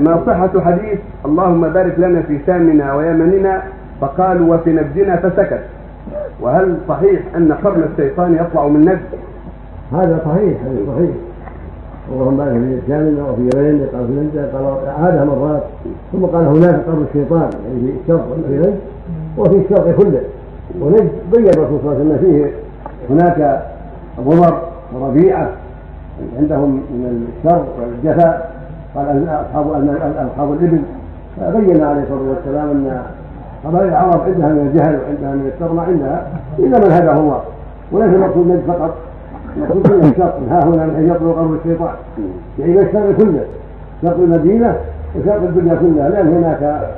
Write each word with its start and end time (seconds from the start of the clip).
ما 0.00 0.22
صحة 0.26 0.60
حديث 0.60 0.98
اللهم 1.24 1.68
بارك 1.68 1.98
لنا 1.98 2.22
في 2.22 2.38
سامنا 2.46 2.94
ويمننا 2.94 3.62
فقالوا 4.00 4.54
وفي 4.54 4.72
نجدنا 4.72 5.16
فسكت. 5.16 5.60
وهل 6.40 6.76
صحيح 6.88 7.20
أن 7.36 7.52
قرن 7.52 7.82
الشيطان 7.92 8.34
يطلع 8.34 8.66
من 8.68 8.80
نجد؟ 8.80 9.00
هذا 9.92 10.22
صحيح 10.24 10.58
هذا 10.64 10.78
صحيح. 10.94 11.10
اللهم 12.12 12.36
بارك 12.36 12.50
في 12.50 12.78
سامنا 12.88 13.22
وفي 13.24 13.42
يمننا 13.56 13.86
قال 13.92 14.06
في 14.06 14.12
نجد 14.12 14.50
قال 14.54 14.64
عادها 14.98 15.24
مرات. 15.24 15.62
ثم 16.12 16.24
قال 16.24 16.44
هناك 16.44 16.80
قرن 16.86 17.06
الشيطان 17.08 17.50
يعني 17.66 17.80
في 17.80 17.92
الشرق 18.02 18.26
في 18.48 18.56
نجد 18.56 18.78
وفي 19.38 19.56
الشرق 19.56 19.96
كله. 19.96 20.20
ونجد 20.80 21.10
بين 21.32 21.48
الرسول 21.48 21.78
صلى 21.82 21.92
الله 21.92 21.94
عليه 21.94 22.04
وسلم 22.04 22.18
فيه. 22.18 22.50
هناك 23.10 23.62
ضمر 24.20 24.62
وربيعه 24.94 25.50
عندهم 26.38 26.70
من 26.70 27.26
الشر 27.38 27.64
والجفاء. 27.80 28.59
قال 28.94 29.28
اصحاب 29.28 29.66
أصحاب 30.32 30.52
الإبل. 30.52 30.82
فبين 31.36 31.82
عليه 31.82 32.02
الصلاة 32.02 32.28
والسلام 32.28 32.70
أن 32.70 33.02
قبائل 33.64 33.88
العرب 33.88 34.20
عندها 34.20 34.48
من 34.48 34.60
الجهل 34.60 34.98
وعندها 35.00 35.34
من 35.34 35.52
الشر 35.54 35.72
ما 35.72 35.82
عندها 35.82 36.26
إلا 36.58 36.78
من 36.78 36.92
هداه 36.92 37.20
الله 37.20 37.40
وليس 37.92 38.14
المقصود 38.14 38.46
نجد 38.46 38.62
فقط 38.68 38.94
المقصود 39.56 39.86
كل 39.86 39.94
الشر. 39.94 40.32
ها 40.50 40.64
هنا 40.64 40.86
من 40.86 40.96
حيث 40.96 41.16
يطلب 41.16 41.30
قرب 41.30 41.54
الشيطان. 41.54 41.94
يعني 42.58 42.80
الشر 42.80 43.12
كله. 43.18 43.44
شر 44.02 44.16
المدينة 44.16 44.76
وشر 45.16 45.36
الدنيا 45.36 45.74
كلها. 45.74 46.08
لأن 46.08 46.28
هناك 46.28 46.88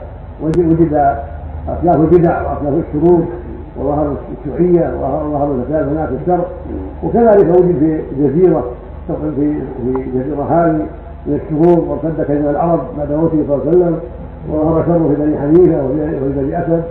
وجد 0.43 1.17
اصناف 1.69 1.97
البدع 1.97 2.43
واصناف 2.43 2.75
الشرور 2.89 3.25
وظهر 3.79 4.17
الشيوعية 4.47 4.95
وظهر 4.95 5.55
الفساد 5.55 5.89
هناك 5.89 6.09
في 6.09 6.15
الشرق 6.23 6.51
وكذلك 7.05 7.49
وجد 7.57 7.79
في 7.79 8.01
جزيرة 8.19 8.65
في 9.37 9.55
جزيرة 10.15 10.47
هذه 10.51 10.87
من 11.27 11.41
الشرور 11.41 11.85
وارتد 11.89 12.25
كلمة 12.27 12.51
العرب 12.51 12.81
بعد 12.99 13.13
موته 13.13 13.39
صلى 13.49 13.57
الله 13.57 13.67
عليه 13.67 13.71
وسلم 13.71 13.97
وظهر 14.51 14.85
شر 14.87 15.09
في 15.09 15.23
بني 15.23 15.39
حنيفة 15.39 15.85
وفي 15.85 16.41
بني 16.41 16.59
أسد 16.59 16.83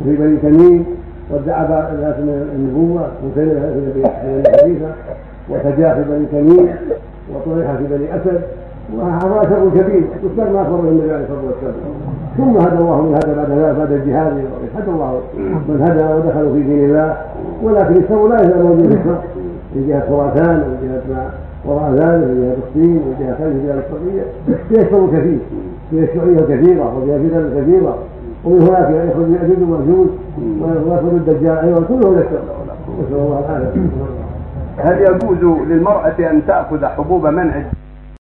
وفي 0.00 0.16
بني 0.16 0.36
تميم 0.36 0.84
وادعى 1.30 1.64
الناس 1.64 2.16
من 2.18 2.50
النبوة 2.56 3.08
وكلمه 3.24 3.60
في 3.60 3.80
بني 3.94 4.08
حنيفة 4.08 4.90
وتجاه 5.50 5.94
في 5.94 6.04
بني 6.10 6.26
تميم 6.32 6.68
وطرح 7.34 7.72
في 7.76 7.84
بني 7.90 8.16
أسد 8.16 8.40
وهذا 8.96 9.42
شر 9.50 9.68
كبير 9.80 10.02
والشر 10.24 10.52
ما 10.52 10.62
اخبر 10.62 10.78
النبي 10.78 11.12
عليه 11.12 11.24
الصلاة 11.24 11.44
والسلام. 11.46 11.74
ثم 12.36 12.56
هدى 12.56 12.82
الله 12.82 13.02
من 13.02 13.14
هدى 13.14 13.34
بعد 13.36 13.50
ذلك 13.50 13.76
بعد 13.78 13.92
الجهاد 13.92 14.32
هدى 14.76 14.90
الله 14.90 15.20
من 15.68 15.82
هدى 15.82 16.14
ودخلوا 16.14 16.52
في 16.52 16.62
دين 16.62 16.84
الله 16.84 17.16
ولكن 17.62 17.96
الشر 17.96 18.28
لا 18.28 18.40
يزال 18.40 18.62
موجود 18.62 18.92
الشر. 18.92 19.18
في 19.74 19.88
جهة 19.88 20.08
خراسان 20.08 20.56
وفي 20.60 20.86
جهة 20.88 21.02
ما 21.14 21.30
وراء 21.64 21.90
ذلك 21.92 22.26
في 22.26 22.40
جهة 22.40 22.56
الصين 22.68 22.96
وفي 22.96 23.24
جهة 23.24 23.34
خلف 23.34 23.54
السعودية. 23.84 24.24
فيها 24.68 24.82
الشر 24.82 25.06
كثير 25.06 25.38
فيها 25.90 26.04
الشيوعيه 26.04 26.36
كثيرة 26.36 26.98
وفيها 26.98 27.18
فتن 27.18 27.60
كثيرة. 27.60 27.98
ومن 28.44 28.62
هناك 28.62 28.88
يخرج 29.10 29.30
ياجوج 29.30 29.62
وماجوج 29.62 30.08
ويخرج 30.86 31.14
الدجال 31.14 31.56
أيضا 31.58 31.80
كله 31.88 32.10
من 32.10 32.18
الشر 32.18 32.42
نسأل 33.00 33.16
الله 33.16 33.38
العافية. 33.48 33.80
هل 34.78 35.00
يجوز 35.00 35.66
للمرأة 35.68 36.30
أن 36.30 36.42
تأخذ 36.46 36.84
حبوب 36.84 37.26
منع 37.26 37.62